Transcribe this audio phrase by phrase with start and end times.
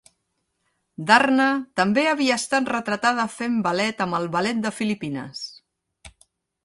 [1.11, 1.45] Darna
[1.81, 5.45] també havia estat retratada fent ballet amb el Ballet de Filipines.